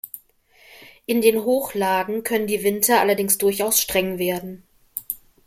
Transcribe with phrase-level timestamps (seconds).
[1.05, 4.63] In den Hochlagen können die Winter allerdings durchaus streng werden.